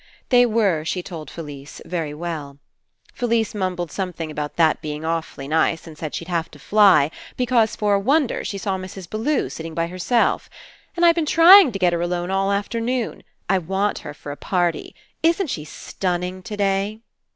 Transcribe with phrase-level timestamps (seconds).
[0.29, 2.57] They were, she told Felise, very well.
[3.13, 7.75] Felise mumbled something about that being awfully nice, and said she'd have to fly, because
[7.75, 9.07] for a wonder she saw Mrs.
[9.07, 10.49] Bellew sitting by herself,
[10.95, 13.21] "and I've been trying to get her alone all afternoon.
[13.47, 14.95] I want her for a party.
[15.21, 17.01] Isn't she stunning today?"